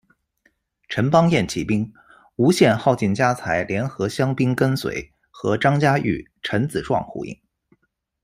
[0.89, 1.93] 陈邦彦起兵，
[2.35, 7.39] 吴献耗尽家财联合乡兵跟随，和张家玉、陈子壮呼应。